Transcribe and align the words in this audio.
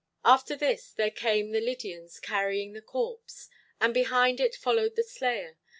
"After 0.25 0.55
this 0.55 0.89
there 0.93 1.11
came 1.11 1.51
the 1.51 1.61
Lydians 1.61 2.19
carrying 2.19 2.73
the 2.73 2.81
corpse. 2.81 3.47
And 3.79 3.93
behind 3.93 4.39
it 4.39 4.55
followed 4.55 4.95
the 4.95 5.03
slayer. 5.03 5.59